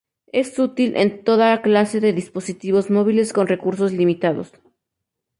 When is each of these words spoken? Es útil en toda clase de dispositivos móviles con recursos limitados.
Es 0.33 0.57
útil 0.57 0.97
en 0.97 1.23
toda 1.23 1.61
clase 1.61 1.99
de 1.99 2.11
dispositivos 2.11 2.89
móviles 2.89 3.33
con 3.33 3.45
recursos 3.45 3.91
limitados. 3.93 4.51